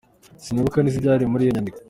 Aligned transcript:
Sinibuka 0.43 0.77
neza 0.81 0.97
ibyari 0.99 1.23
muri 1.31 1.41
iyo 1.45 1.51
nyandiko. 1.53 1.79